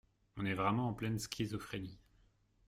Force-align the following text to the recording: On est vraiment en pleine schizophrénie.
On 0.35 0.45
est 0.47 0.55
vraiment 0.55 0.87
en 0.87 0.93
pleine 0.95 1.19
schizophrénie. 1.19 1.99